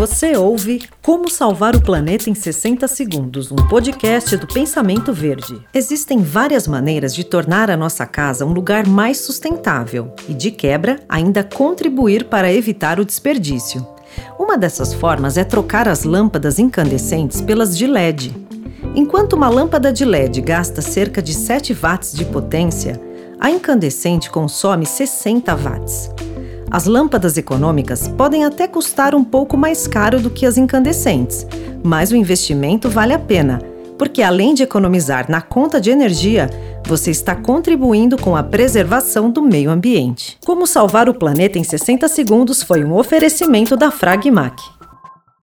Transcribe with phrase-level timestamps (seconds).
[0.00, 5.60] Você ouve Como Salvar o Planeta em 60 Segundos, um podcast do Pensamento Verde.
[5.74, 11.00] Existem várias maneiras de tornar a nossa casa um lugar mais sustentável e, de quebra,
[11.06, 13.86] ainda contribuir para evitar o desperdício.
[14.38, 18.34] Uma dessas formas é trocar as lâmpadas incandescentes pelas de LED.
[18.94, 22.98] Enquanto uma lâmpada de LED gasta cerca de 7 watts de potência,
[23.38, 26.08] a incandescente consome 60 watts.
[26.70, 31.44] As lâmpadas econômicas podem até custar um pouco mais caro do que as incandescentes,
[31.82, 33.60] mas o investimento vale a pena,
[33.98, 36.48] porque além de economizar na conta de energia,
[36.86, 40.38] você está contribuindo com a preservação do meio ambiente.
[40.46, 44.79] Como salvar o planeta em 60 segundos foi um oferecimento da Fragmac.